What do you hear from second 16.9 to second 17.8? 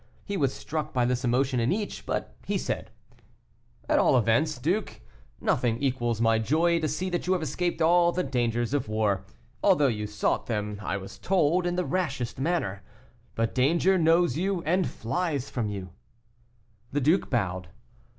The duke bowed.